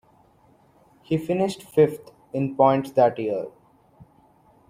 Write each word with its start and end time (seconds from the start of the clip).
He 1.03 1.15
finished 1.19 1.61
fifth 1.61 2.09
in 2.33 2.55
points 2.55 2.89
that 2.93 3.19
year. 3.19 3.49